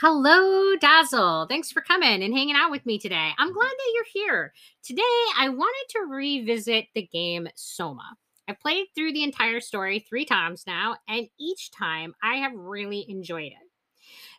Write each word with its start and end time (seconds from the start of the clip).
Hello, 0.00 0.76
Dazzle. 0.76 1.46
Thanks 1.48 1.72
for 1.72 1.80
coming 1.80 2.22
and 2.22 2.32
hanging 2.32 2.54
out 2.54 2.70
with 2.70 2.86
me 2.86 3.00
today. 3.00 3.32
I'm 3.36 3.52
glad 3.52 3.66
that 3.66 3.92
you're 3.92 4.26
here. 4.26 4.52
Today, 4.84 5.02
I 5.36 5.48
wanted 5.48 5.86
to 5.90 6.06
revisit 6.08 6.84
the 6.94 7.02
game 7.02 7.48
Soma. 7.56 8.14
I've 8.46 8.60
played 8.60 8.86
through 8.94 9.12
the 9.12 9.24
entire 9.24 9.58
story 9.58 10.06
three 10.08 10.24
times 10.24 10.62
now, 10.68 10.98
and 11.08 11.26
each 11.40 11.72
time 11.72 12.14
I 12.22 12.36
have 12.36 12.52
really 12.54 13.06
enjoyed 13.08 13.50
it. 13.50 13.68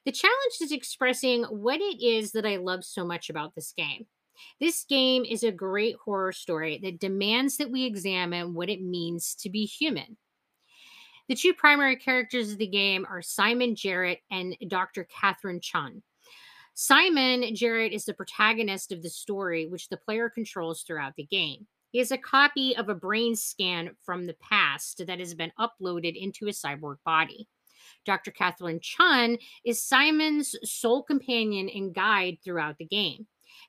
The 0.06 0.14
challenge 0.14 0.62
is 0.62 0.72
expressing 0.72 1.44
what 1.44 1.82
it 1.82 2.02
is 2.02 2.32
that 2.32 2.46
I 2.46 2.56
love 2.56 2.86
so 2.86 3.04
much 3.04 3.30
about 3.30 3.54
this 3.54 3.74
game. 3.76 4.06
This 4.62 4.86
game 4.86 5.26
is 5.26 5.44
a 5.44 5.52
great 5.52 5.98
horror 6.06 6.32
story 6.32 6.80
that 6.84 7.02
demands 7.02 7.58
that 7.58 7.70
we 7.70 7.84
examine 7.84 8.54
what 8.54 8.70
it 8.70 8.82
means 8.82 9.36
to 9.42 9.50
be 9.50 9.66
human. 9.66 10.16
The 11.30 11.36
two 11.36 11.54
primary 11.54 11.96
characters 11.96 12.52
of 12.52 12.58
the 12.58 12.66
game 12.66 13.06
are 13.08 13.22
Simon 13.22 13.76
Jarrett 13.76 14.22
and 14.32 14.58
Dr. 14.68 15.04
Catherine 15.04 15.62
Chun. 15.62 16.02
Simon 16.74 17.54
Jarrett 17.54 17.94
is 17.94 18.06
the 18.06 18.16
protagonist 18.16 18.92
of 18.92 19.04
the 19.04 19.12
story, 19.12 19.68
which 19.68 19.90
the 19.90 19.98
player 19.98 20.28
controls 20.28 20.82
throughout 20.82 21.16
the 21.16 21.26
game. 21.26 21.68
He 21.92 22.00
is 22.00 22.12
a 22.12 22.18
copy 22.18 22.76
of 22.76 22.90
a 22.90 22.96
brain 22.96 23.36
scan 23.36 23.92
from 24.04 24.26
the 24.26 24.38
past 24.42 25.06
that 25.06 25.20
has 25.20 25.36
been 25.36 25.52
uploaded 25.60 26.20
into 26.20 26.48
a 26.48 26.52
cyborg 26.52 26.98
body. 27.06 27.48
Dr. 28.06 28.32
Catherine 28.32 28.80
Chun 28.80 29.38
is 29.64 29.84
Simon's 29.84 30.56
sole 30.64 31.04
companion 31.04 31.70
and 31.70 31.94
guide 31.94 32.40
throughout 32.44 32.80
the 32.80 32.86
game. 32.86 33.28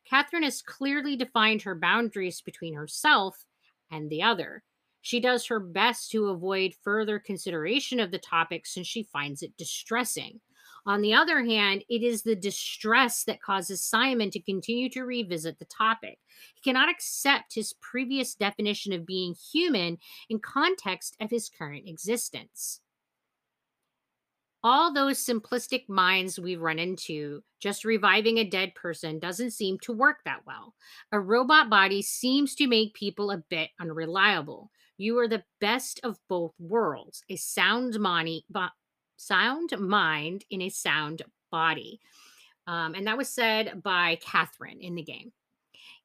Catherine 0.08 0.44
has 0.44 0.62
clearly 0.62 1.14
defined 1.14 1.60
her 1.60 1.74
boundaries 1.74 2.40
between 2.40 2.72
herself 2.72 3.44
and 3.90 4.08
the 4.08 4.22
other. 4.22 4.62
She 5.02 5.20
does 5.20 5.46
her 5.46 5.60
best 5.60 6.10
to 6.10 6.28
avoid 6.28 6.74
further 6.82 7.18
consideration 7.18 8.00
of 8.00 8.10
the 8.10 8.18
topic 8.18 8.66
since 8.66 8.86
she 8.86 9.02
finds 9.02 9.42
it 9.42 9.56
distressing. 9.56 10.40
On 10.86 11.02
the 11.02 11.12
other 11.12 11.44
hand, 11.44 11.84
it 11.88 12.02
is 12.02 12.22
the 12.22 12.36
distress 12.36 13.24
that 13.24 13.42
causes 13.42 13.82
Simon 13.82 14.30
to 14.30 14.40
continue 14.40 14.88
to 14.90 15.02
revisit 15.02 15.58
the 15.58 15.66
topic. 15.66 16.18
He 16.54 16.60
cannot 16.62 16.88
accept 16.88 17.54
his 17.54 17.74
previous 17.80 18.34
definition 18.34 18.92
of 18.92 19.06
being 19.06 19.34
human 19.52 19.98
in 20.30 20.38
context 20.38 21.16
of 21.20 21.30
his 21.30 21.50
current 21.50 21.86
existence 21.86 22.80
all 24.62 24.92
those 24.92 25.24
simplistic 25.24 25.88
minds 25.88 26.38
we 26.38 26.56
run 26.56 26.78
into, 26.78 27.42
just 27.60 27.84
reviving 27.84 28.38
a 28.38 28.48
dead 28.48 28.74
person 28.74 29.18
doesn't 29.18 29.52
seem 29.52 29.78
to 29.80 29.92
work 29.92 30.18
that 30.24 30.40
well. 30.46 30.74
A 31.12 31.20
robot 31.20 31.70
body 31.70 32.02
seems 32.02 32.54
to 32.56 32.66
make 32.66 32.94
people 32.94 33.30
a 33.30 33.42
bit 33.48 33.70
unreliable. 33.80 34.70
You 35.00 35.18
are 35.18 35.28
the 35.28 35.44
best 35.62 35.98
of 36.04 36.18
both 36.28 36.52
worlds 36.58 37.22
a 37.30 37.36
sound, 37.36 37.98
money, 37.98 38.44
bo- 38.50 38.66
sound 39.16 39.72
mind 39.78 40.44
in 40.50 40.60
a 40.60 40.68
sound 40.68 41.22
body. 41.50 42.00
Um, 42.66 42.94
and 42.94 43.06
that 43.06 43.16
was 43.16 43.30
said 43.30 43.82
by 43.82 44.18
Catherine 44.20 44.82
in 44.82 44.94
the 44.96 45.02
game. 45.02 45.32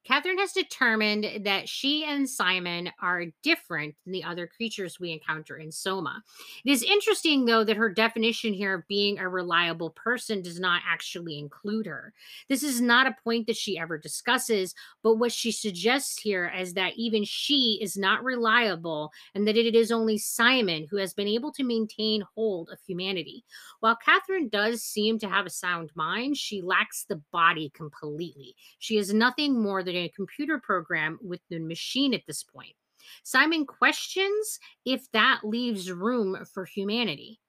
Catherine 0.06 0.38
has 0.38 0.52
determined 0.52 1.44
that 1.44 1.68
she 1.68 2.04
and 2.04 2.28
Simon 2.28 2.90
are 3.02 3.24
different 3.42 3.96
than 4.04 4.12
the 4.12 4.22
other 4.22 4.46
creatures 4.46 5.00
we 5.00 5.10
encounter 5.10 5.56
in 5.56 5.72
Soma. 5.72 6.22
It 6.64 6.70
is 6.70 6.84
interesting, 6.84 7.44
though, 7.44 7.64
that 7.64 7.76
her 7.76 7.90
definition 7.90 8.52
here 8.52 8.74
of 8.74 8.86
being 8.86 9.18
a 9.18 9.28
reliable 9.28 9.90
person 9.90 10.42
does 10.42 10.60
not 10.60 10.82
actually 10.86 11.40
include 11.40 11.86
her. 11.86 12.12
This 12.48 12.62
is 12.62 12.80
not 12.80 13.08
a 13.08 13.16
point 13.24 13.48
that 13.48 13.56
she 13.56 13.78
ever 13.78 13.98
discusses, 13.98 14.74
but 15.02 15.16
what 15.16 15.32
she 15.32 15.50
suggests 15.50 16.20
here 16.20 16.52
is 16.56 16.74
that 16.74 16.92
even 16.96 17.24
she 17.24 17.80
is 17.82 17.96
not 17.96 18.22
reliable 18.22 19.10
and 19.34 19.46
that 19.48 19.56
it 19.56 19.74
is 19.74 19.90
only 19.90 20.18
Simon 20.18 20.86
who 20.88 20.98
has 20.98 21.14
been 21.14 21.26
able 21.26 21.50
to 21.52 21.64
maintain 21.64 22.22
hold 22.36 22.70
of 22.70 22.78
humanity. 22.86 23.42
While 23.80 23.96
Catherine 23.96 24.48
does 24.50 24.84
seem 24.84 25.18
to 25.18 25.28
have 25.28 25.46
a 25.46 25.50
sound 25.50 25.90
mind, 25.96 26.36
she 26.36 26.62
lacks 26.62 27.06
the 27.08 27.20
body 27.32 27.72
completely. 27.74 28.54
She 28.78 28.98
is 28.98 29.12
nothing 29.12 29.60
more 29.60 29.82
than 29.82 29.95
a 29.96 30.08
computer 30.10 30.58
program 30.58 31.18
with 31.22 31.40
the 31.50 31.58
machine 31.58 32.14
at 32.14 32.26
this 32.26 32.42
point. 32.42 32.74
Simon 33.22 33.66
questions 33.66 34.58
if 34.84 35.10
that 35.12 35.40
leaves 35.44 35.90
room 35.90 36.36
for 36.52 36.64
humanity. 36.64 37.40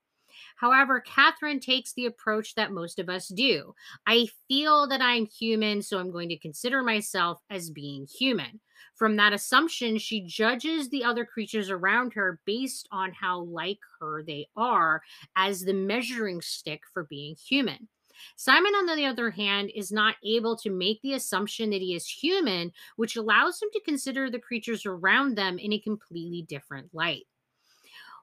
However, 0.55 0.99
Catherine 0.99 1.59
takes 1.59 1.93
the 1.93 2.05
approach 2.05 2.55
that 2.55 2.71
most 2.71 2.99
of 2.99 3.09
us 3.09 3.27
do. 3.27 3.73
I 4.05 4.27
feel 4.47 4.87
that 4.87 5.01
I'm 5.01 5.25
human, 5.25 5.81
so 5.81 5.99
I'm 5.99 6.11
going 6.11 6.29
to 6.29 6.37
consider 6.37 6.83
myself 6.83 7.39
as 7.49 7.69
being 7.69 8.07
human. 8.07 8.59
From 8.95 9.15
that 9.17 9.33
assumption, 9.33 9.97
she 9.97 10.21
judges 10.21 10.89
the 10.89 11.03
other 11.03 11.25
creatures 11.25 11.69
around 11.69 12.13
her 12.13 12.39
based 12.45 12.87
on 12.91 13.13
how 13.13 13.41
like 13.41 13.79
her 13.99 14.23
they 14.23 14.47
are 14.55 15.01
as 15.35 15.61
the 15.61 15.73
measuring 15.73 16.41
stick 16.41 16.81
for 16.91 17.03
being 17.03 17.35
human. 17.35 17.87
Simon, 18.35 18.73
on 18.73 18.85
the 18.95 19.05
other 19.05 19.29
hand, 19.29 19.71
is 19.75 19.91
not 19.91 20.15
able 20.23 20.55
to 20.57 20.69
make 20.69 21.01
the 21.01 21.13
assumption 21.13 21.69
that 21.69 21.81
he 21.81 21.95
is 21.95 22.07
human, 22.07 22.71
which 22.95 23.15
allows 23.15 23.61
him 23.61 23.69
to 23.73 23.81
consider 23.81 24.29
the 24.29 24.39
creatures 24.39 24.85
around 24.85 25.35
them 25.35 25.57
in 25.57 25.73
a 25.73 25.79
completely 25.79 26.43
different 26.43 26.93
light. 26.93 27.25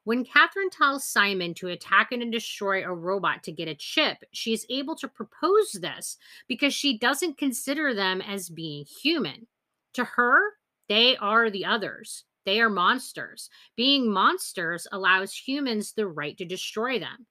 When 0.05 0.25
Catherine 0.25 0.69
tells 0.69 1.09
Simon 1.09 1.55
to 1.55 1.69
attack 1.69 2.13
and 2.13 2.31
destroy 2.31 2.85
a 2.85 2.95
robot 2.95 3.43
to 3.45 3.53
get 3.53 3.69
a 3.69 3.75
chip, 3.75 4.19
she 4.33 4.53
is 4.53 4.67
able 4.69 4.97
to 4.97 5.09
propose 5.09 5.73
this 5.73 6.19
because 6.47 6.75
she 6.75 6.99
doesn't 6.99 7.39
consider 7.39 7.95
them 7.95 8.21
as 8.21 8.51
being 8.51 8.85
human. 8.85 9.47
To 9.95 10.05
her, 10.05 10.41
they 10.89 11.17
are 11.17 11.49
the 11.49 11.65
others. 11.65 12.25
They 12.45 12.61
are 12.61 12.69
monsters. 12.69 13.49
Being 13.77 14.13
monsters 14.13 14.87
allows 14.93 15.33
humans 15.33 15.93
the 15.93 16.07
right 16.07 16.37
to 16.37 16.45
destroy 16.45 16.99
them. 16.99 17.27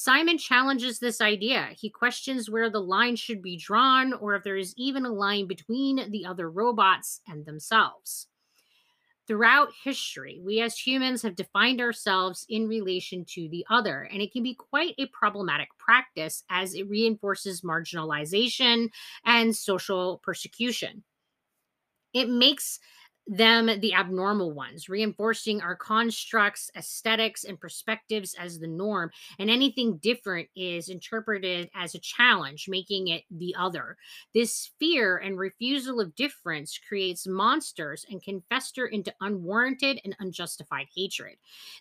Simon 0.00 0.38
challenges 0.38 1.00
this 1.00 1.20
idea. 1.20 1.70
He 1.76 1.90
questions 1.90 2.48
where 2.48 2.70
the 2.70 2.78
line 2.78 3.16
should 3.16 3.42
be 3.42 3.56
drawn 3.56 4.12
or 4.12 4.36
if 4.36 4.44
there 4.44 4.56
is 4.56 4.72
even 4.76 5.04
a 5.04 5.12
line 5.12 5.48
between 5.48 6.12
the 6.12 6.24
other 6.24 6.48
robots 6.48 7.20
and 7.26 7.44
themselves. 7.44 8.28
Throughout 9.26 9.70
history, 9.82 10.40
we 10.40 10.60
as 10.60 10.78
humans 10.78 11.22
have 11.22 11.34
defined 11.34 11.80
ourselves 11.80 12.46
in 12.48 12.68
relation 12.68 13.24
to 13.30 13.48
the 13.48 13.66
other, 13.68 14.02
and 14.02 14.22
it 14.22 14.30
can 14.32 14.44
be 14.44 14.54
quite 14.54 14.94
a 14.98 15.06
problematic 15.06 15.66
practice 15.78 16.44
as 16.48 16.74
it 16.74 16.88
reinforces 16.88 17.62
marginalization 17.62 18.90
and 19.24 19.56
social 19.56 20.20
persecution. 20.22 21.02
It 22.14 22.28
makes 22.28 22.78
them 23.28 23.66
the 23.80 23.92
abnormal 23.92 24.52
ones, 24.52 24.88
reinforcing 24.88 25.60
our 25.60 25.76
constructs, 25.76 26.70
aesthetics, 26.74 27.44
and 27.44 27.60
perspectives 27.60 28.34
as 28.38 28.58
the 28.58 28.66
norm. 28.66 29.10
And 29.38 29.50
anything 29.50 29.98
different 29.98 30.48
is 30.56 30.88
interpreted 30.88 31.68
as 31.74 31.94
a 31.94 32.00
challenge, 32.00 32.66
making 32.68 33.08
it 33.08 33.24
the 33.30 33.54
other. 33.58 33.96
This 34.34 34.70
fear 34.80 35.18
and 35.18 35.38
refusal 35.38 36.00
of 36.00 36.14
difference 36.14 36.78
creates 36.88 37.26
monsters 37.26 38.06
and 38.10 38.22
can 38.22 38.42
fester 38.48 38.86
into 38.86 39.14
unwarranted 39.20 40.00
and 40.04 40.16
unjustified 40.20 40.86
hatred. 40.94 41.36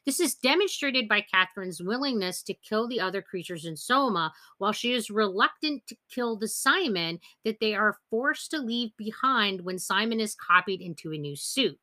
This 0.06 0.20
is 0.20 0.36
demonstrated 0.36 1.08
by 1.08 1.22
Catherine's 1.22 1.82
willingness 1.82 2.44
to 2.44 2.54
kill 2.54 2.88
the 2.88 3.00
other 3.00 3.22
creatures 3.22 3.66
in 3.66 3.78
Soma, 3.78 4.34
while 4.58 4.74
she 4.74 4.92
is 4.92 5.10
reluctant 5.10 5.88
to 5.88 5.96
kill 6.14 6.36
the 6.36 6.48
Simon 6.48 7.20
that 7.46 7.60
they 7.62 7.74
are 7.74 8.00
forced 8.10 8.52
to 8.52 8.60
leave 8.60 8.92
behind 8.98 9.62
when 9.62 9.80
Simon 9.80 10.20
is 10.20 10.36
copied 10.36 10.82
into 10.82 11.14
a 11.14 11.18
new 11.18 11.37
suit. 11.38 11.80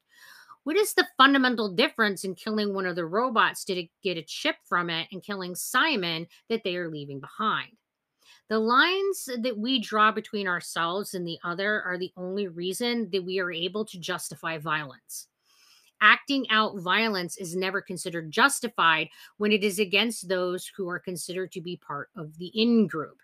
What 0.65 0.77
is 0.77 0.95
the 0.95 1.07
fundamental 1.19 1.69
difference 1.69 2.25
in 2.25 2.35
killing 2.35 2.73
one 2.73 2.87
of 2.87 2.97
the 2.97 3.05
robots 3.05 3.65
to 3.65 3.87
get 4.03 4.17
a 4.17 4.23
chip 4.23 4.57
from 4.67 4.89
it 4.89 5.09
and 5.13 5.23
killing 5.23 5.55
Simon 5.55 6.27
that 6.49 6.63
they 6.65 6.77
are 6.77 6.91
leaving 6.91 7.21
behind? 7.21 7.73
The 8.49 8.59
lines 8.59 9.29
that 9.43 9.57
we 9.57 9.81
draw 9.81 10.13
between 10.13 10.49
ourselves 10.49 11.15
and 11.15 11.27
the 11.27 11.39
other 11.45 11.83
are 11.83 11.99
the 11.99 12.13
only 12.17 12.49
reason 12.49 13.09
that 13.13 13.25
we 13.25 13.39
are 13.41 13.53
able 13.53 13.85
to 13.87 13.99
justify 13.99 14.59
violence. 14.59 15.29
Acting 16.01 16.47
out 16.51 16.79
violence 16.81 17.37
is 17.39 17.57
never 17.57 17.81
considered 17.81 18.31
justified 18.31 19.09
when 19.39 19.53
it 19.53 19.65
is 19.65 19.79
against 19.79 20.29
those 20.29 20.71
who 20.77 20.89
are 20.89 20.99
considered 20.99 21.53
to 21.53 21.61
be 21.61 21.79
part 21.79 22.11
of 22.17 22.37
the 22.37 22.49
in 22.49 22.87
group. 22.87 23.19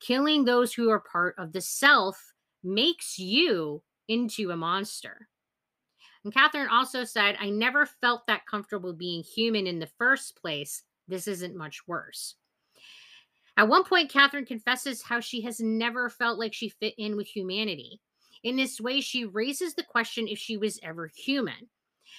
Killing 0.00 0.44
those 0.44 0.74
who 0.74 0.90
are 0.90 1.00
part 1.00 1.34
of 1.38 1.52
the 1.52 1.60
self 1.60 2.32
makes 2.62 3.18
you 3.18 3.82
into 4.08 4.50
a 4.50 4.56
monster. 4.56 5.28
And 6.26 6.34
Catherine 6.34 6.66
also 6.68 7.04
said, 7.04 7.36
I 7.38 7.50
never 7.50 7.86
felt 7.86 8.26
that 8.26 8.46
comfortable 8.46 8.92
being 8.92 9.22
human 9.22 9.68
in 9.68 9.78
the 9.78 9.88
first 9.96 10.34
place. 10.34 10.82
This 11.06 11.28
isn't 11.28 11.54
much 11.54 11.86
worse. 11.86 12.34
At 13.56 13.68
one 13.68 13.84
point, 13.84 14.10
Catherine 14.10 14.44
confesses 14.44 15.02
how 15.02 15.20
she 15.20 15.42
has 15.42 15.60
never 15.60 16.10
felt 16.10 16.36
like 16.36 16.52
she 16.52 16.68
fit 16.68 16.94
in 16.98 17.16
with 17.16 17.28
humanity. 17.28 18.00
In 18.42 18.56
this 18.56 18.80
way, 18.80 19.00
she 19.00 19.24
raises 19.24 19.74
the 19.74 19.84
question 19.84 20.26
if 20.26 20.36
she 20.36 20.56
was 20.56 20.80
ever 20.82 21.12
human. 21.14 21.68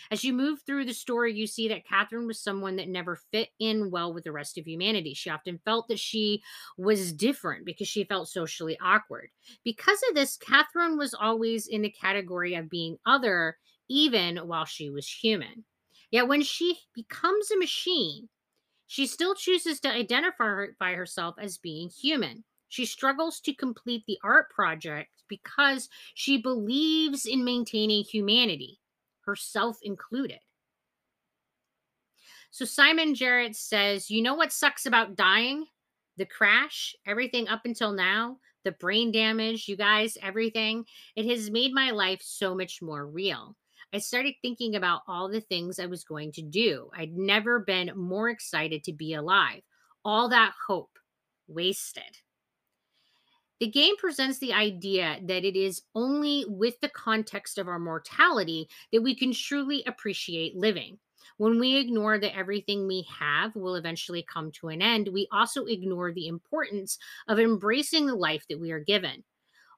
As 0.10 0.24
you 0.24 0.32
move 0.32 0.62
through 0.62 0.86
the 0.86 0.94
story, 0.94 1.34
you 1.34 1.46
see 1.46 1.68
that 1.68 1.86
Catherine 1.86 2.28
was 2.28 2.40
someone 2.40 2.78
that 2.78 2.88
never 2.88 3.20
fit 3.34 3.50
in 3.60 3.92
well 3.92 4.14
with 4.14 4.24
the 4.24 4.32
rest 4.32 4.58
of 4.58 4.66
humanity. 4.66 5.16
She 5.16 5.30
often 5.30 5.60
felt 5.66 5.90
that 5.90 6.00
she 6.00 6.42
was 6.78 7.12
different 7.12 7.66
because 7.66 7.90
she 7.90 8.06
felt 8.06 8.30
socially 8.30 8.78
awkward. 8.82 9.32
Because 9.66 10.00
of 10.08 10.16
this, 10.16 10.38
Catherine 10.38 10.98
was 10.98 11.14
always 11.14 11.68
in 11.68 11.82
the 11.82 11.90
category 11.90 12.56
of 12.56 12.70
being 12.70 12.98
other 13.06 13.58
even 13.90 14.38
while 14.38 14.66
she 14.66 14.90
was 14.90 15.08
human. 15.08 15.66
Yet 16.12 16.28
when 16.28 16.42
she 16.42 16.80
becomes 16.94 17.52
a 17.52 17.58
machine, 17.58 18.30
she 18.88 19.06
still 19.06 19.36
chooses 19.36 19.80
to 19.82 19.90
identify 19.92 20.94
herself 20.94 21.36
as 21.40 21.58
being 21.58 21.90
human. 21.90 22.44
She 22.70 22.86
struggles 22.86 23.40
to 23.42 23.54
complete 23.54 24.04
the 24.08 24.18
Ark 24.24 24.52
project 24.52 25.10
because 25.28 25.90
she 26.14 26.38
believes 26.38 27.26
in 27.26 27.44
maintaining 27.44 28.04
humanity, 28.04 28.80
herself 29.26 29.78
included. 29.84 30.40
So 32.52 32.66
Simon 32.66 33.14
Jarrett 33.14 33.56
says, 33.56 34.10
You 34.10 34.22
know 34.22 34.36
what 34.36 34.54
sucks 34.54 34.86
about 34.86 35.16
dying? 35.16 35.66
The 36.16 36.26
crash, 36.26 36.96
everything 37.06 37.48
up 37.48 37.62
until 37.66 37.92
now, 37.92 38.38
the 38.64 38.72
brain 38.72 39.12
damage, 39.12 39.68
you 39.68 39.76
guys, 39.76 40.18
everything. 40.22 40.86
It 41.16 41.26
has 41.26 41.52
made 41.52 41.74
my 41.74 41.92
life 41.92 42.22
so 42.24 42.56
much 42.56 42.82
more 42.82 43.06
real. 43.06 43.56
I 43.94 44.00
started 44.00 44.34
thinking 44.42 44.76
about 44.76 45.02
all 45.08 45.30
the 45.30 45.42
things 45.42 45.80
I 45.80 45.86
was 45.86 46.04
going 46.04 46.34
to 46.34 46.42
do. 46.42 46.90
I'd 46.96 47.14
never 47.14 47.60
been 47.60 47.92
more 47.96 48.30
excited 48.30 48.84
to 48.84 48.94
be 48.94 49.14
alive. 49.14 49.62
All 50.04 50.30
that 50.30 50.54
hope 50.68 51.00
wasted. 51.48 52.18
The 53.60 53.68
game 53.72 53.98
presents 53.98 54.38
the 54.38 54.54
idea 54.54 55.18
that 55.24 55.44
it 55.44 55.56
is 55.56 55.82
only 55.96 56.46
with 56.48 56.80
the 56.80 56.90
context 56.90 57.58
of 57.58 57.68
our 57.68 57.80
mortality 57.80 58.68
that 58.92 59.02
we 59.02 59.16
can 59.16 59.34
truly 59.34 59.84
appreciate 59.88 60.56
living. 60.56 61.00
When 61.38 61.60
we 61.60 61.78
ignore 61.78 62.20
that 62.20 62.36
everything 62.36 62.88
we 62.88 63.08
have 63.20 63.56
will 63.56 63.76
eventually 63.76 64.24
come 64.32 64.52
to 64.54 64.68
an 64.68 64.82
end, 64.82 65.08
we 65.08 65.28
also 65.32 65.66
ignore 65.66 66.12
the 66.12 66.28
importance 66.28 66.98
of 67.28 67.40
embracing 67.40 68.06
the 68.06 68.16
life 68.16 68.46
that 68.50 68.60
we 68.60 68.72
are 68.72 68.80
given. 68.80 69.24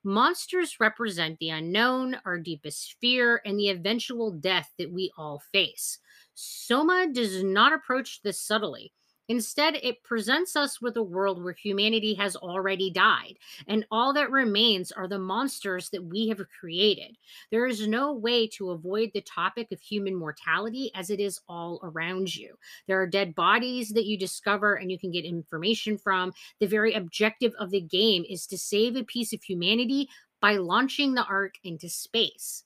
Monsters 0.04 0.80
represent 0.80 1.40
the 1.40 1.50
unknown, 1.50 2.18
our 2.26 2.38
deepest 2.38 2.96
fear, 3.02 3.42
and 3.46 3.60
the 3.60 3.70
eventual 3.70 4.32
death 4.32 4.72
that 4.78 4.92
we 4.92 5.12
all 5.18 5.42
face. 5.52 6.00
Soma 6.34 7.08
does 7.12 7.44
not 7.44 7.74
approach 7.74 8.22
this 8.22 8.40
subtly. 8.42 8.94
Instead, 9.30 9.76
it 9.84 10.04
presents 10.04 10.56
us 10.56 10.82
with 10.82 10.98
a 10.98 11.04
world 11.04 11.44
where 11.44 11.54
humanity 11.54 12.16
has 12.16 12.36
already 12.36 12.90
died, 12.90 13.36
and 13.68 13.86
all 13.92 14.12
that 14.12 14.32
remains 14.32 14.92
are 14.92 15.08
the 15.08 15.20
monsters 15.20 15.90
that 15.92 16.04
we 16.04 16.28
have 16.28 16.42
created. 16.60 17.16
There 17.52 17.68
is 17.68 17.88
no 17.88 18.12
way 18.12 18.48
to 18.48 18.72
avoid 18.72 19.12
the 19.14 19.22
topic 19.22 19.72
of 19.72 19.80
human 19.80 20.16
mortality 20.16 20.92
as 20.96 21.12
it 21.12 21.20
is 21.20 21.40
all 21.48 21.80
around 21.84 22.36
you. 22.36 22.56
There 22.88 23.00
are 23.00 23.08
dead 23.08 23.36
bodies 23.36 23.90
that 23.90 24.08
you 24.08 24.18
discover 24.18 24.76
and 24.76 24.92
you 24.92 24.98
can 24.98 25.12
get 25.12 25.26
information 25.26 25.98
from. 25.98 26.34
The 26.60 26.66
very 26.66 26.94
objective 26.94 27.54
of 27.60 27.70
the 27.70 27.82
game 27.82 28.26
is 28.28 28.48
to 28.48 28.58
save 28.58 28.96
a 28.96 29.04
piece 29.04 29.32
of 29.32 29.44
humanity 29.44 30.10
by 30.42 30.56
launching 30.56 31.14
the 31.14 31.26
Ark 31.26 31.56
into 31.64 31.88
space. 31.88 32.64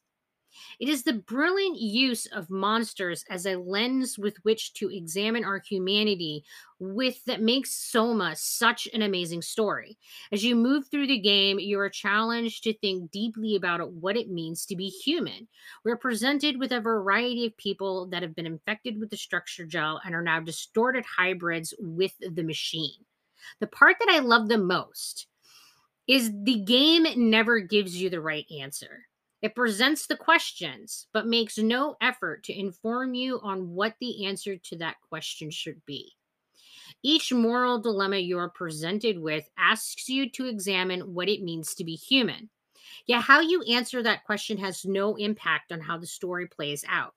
It 0.79 0.89
is 0.89 1.03
the 1.03 1.13
brilliant 1.13 1.79
use 1.79 2.25
of 2.27 2.49
monsters 2.49 3.23
as 3.29 3.45
a 3.45 3.55
lens 3.55 4.17
with 4.17 4.37
which 4.43 4.73
to 4.73 4.89
examine 4.89 5.43
our 5.43 5.59
humanity 5.59 6.43
with 6.79 7.23
that 7.25 7.41
makes 7.41 7.73
Soma 7.73 8.35
such 8.35 8.87
an 8.93 9.01
amazing 9.01 9.41
story. 9.41 9.97
As 10.31 10.43
you 10.43 10.55
move 10.55 10.87
through 10.87 11.07
the 11.07 11.19
game, 11.19 11.59
you 11.59 11.79
are 11.79 11.89
challenged 11.89 12.63
to 12.63 12.73
think 12.73 13.11
deeply 13.11 13.55
about 13.55 13.91
what 13.91 14.17
it 14.17 14.29
means 14.29 14.65
to 14.65 14.75
be 14.75 14.89
human. 14.89 15.47
We're 15.85 15.97
presented 15.97 16.59
with 16.59 16.71
a 16.71 16.81
variety 16.81 17.45
of 17.45 17.57
people 17.57 18.07
that 18.07 18.21
have 18.21 18.35
been 18.35 18.45
infected 18.45 18.99
with 18.99 19.09
the 19.09 19.17
structure 19.17 19.65
gel 19.65 20.01
and 20.05 20.13
are 20.13 20.21
now 20.21 20.39
distorted 20.39 21.05
hybrids 21.05 21.73
with 21.79 22.13
the 22.19 22.43
machine. 22.43 23.05
The 23.59 23.67
part 23.67 23.97
that 23.99 24.09
I 24.09 24.19
love 24.19 24.47
the 24.47 24.57
most 24.57 25.27
is 26.07 26.31
the 26.43 26.59
game 26.59 27.05
never 27.15 27.59
gives 27.59 27.95
you 27.95 28.09
the 28.09 28.21
right 28.21 28.45
answer. 28.59 29.05
It 29.43 29.55
presents 29.55 30.07
the 30.07 30.15
questions, 30.15 31.07
but 31.11 31.27
makes 31.27 31.57
no 31.57 31.97
effort 31.99 32.45
to 32.45 32.57
inform 32.57 33.13
you 33.13 33.41
on 33.43 33.71
what 33.71 33.93
the 33.99 34.25
answer 34.25 34.55
to 34.55 34.77
that 34.77 34.95
question 35.09 35.51
should 35.51 35.85
be. 35.85 36.13
Each 37.03 37.33
moral 37.33 37.77
dilemma 37.81 38.19
you 38.19 38.37
are 38.37 38.49
presented 38.49 39.19
with 39.19 39.49
asks 39.57 40.07
you 40.07 40.29
to 40.29 40.45
examine 40.45 41.13
what 41.13 41.27
it 41.27 41.43
means 41.43 41.75
to 41.75 41.83
be 41.83 41.95
human. 41.95 42.49
Yet, 43.05 43.23
how 43.23 43.41
you 43.41 43.63
answer 43.63 44.01
that 44.01 44.23
question 44.23 44.57
has 44.59 44.85
no 44.85 45.15
impact 45.17 45.73
on 45.73 45.81
how 45.81 45.97
the 45.97 46.07
story 46.07 46.47
plays 46.47 46.85
out. 46.87 47.13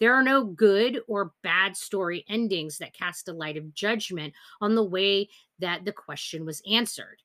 There 0.00 0.14
are 0.14 0.24
no 0.24 0.42
good 0.42 1.00
or 1.06 1.34
bad 1.44 1.76
story 1.76 2.24
endings 2.28 2.78
that 2.78 2.94
cast 2.94 3.28
a 3.28 3.32
light 3.32 3.56
of 3.56 3.74
judgment 3.74 4.34
on 4.60 4.74
the 4.74 4.82
way 4.82 5.28
that 5.60 5.84
the 5.84 5.92
question 5.92 6.44
was 6.44 6.62
answered. 6.68 7.22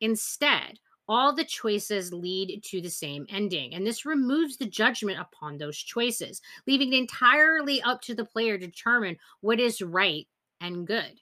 Instead, 0.00 0.80
all 1.08 1.34
the 1.34 1.44
choices 1.44 2.12
lead 2.12 2.62
to 2.64 2.80
the 2.80 2.90
same 2.90 3.26
ending. 3.28 3.74
And 3.74 3.86
this 3.86 4.04
removes 4.04 4.56
the 4.56 4.66
judgment 4.66 5.20
upon 5.20 5.58
those 5.58 5.76
choices, 5.78 6.42
leaving 6.66 6.92
it 6.92 6.98
entirely 6.98 7.82
up 7.82 8.00
to 8.02 8.14
the 8.14 8.24
player 8.24 8.58
to 8.58 8.66
determine 8.66 9.16
what 9.40 9.60
is 9.60 9.82
right 9.82 10.26
and 10.60 10.86
good. 10.86 11.20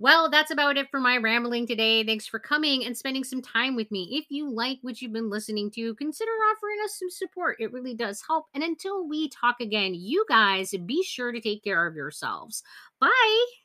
Well, 0.00 0.30
that's 0.30 0.50
about 0.50 0.78
it 0.78 0.88
for 0.90 0.98
my 0.98 1.18
rambling 1.18 1.66
today. 1.66 2.02
Thanks 2.02 2.26
for 2.26 2.38
coming 2.38 2.86
and 2.86 2.96
spending 2.96 3.22
some 3.22 3.42
time 3.42 3.76
with 3.76 3.90
me. 3.90 4.08
If 4.12 4.30
you 4.30 4.50
like 4.50 4.78
what 4.80 5.02
you've 5.02 5.12
been 5.12 5.28
listening 5.28 5.70
to, 5.72 5.94
consider 5.96 6.30
offering 6.30 6.78
us 6.82 6.98
some 6.98 7.10
support. 7.10 7.58
It 7.60 7.70
really 7.70 7.92
does 7.92 8.22
help. 8.26 8.46
And 8.54 8.62
until 8.64 9.06
we 9.06 9.28
talk 9.28 9.60
again, 9.60 9.94
you 9.94 10.24
guys 10.26 10.74
be 10.86 11.02
sure 11.02 11.32
to 11.32 11.40
take 11.40 11.62
care 11.62 11.86
of 11.86 11.96
yourselves. 11.96 12.62
Bye. 12.98 13.59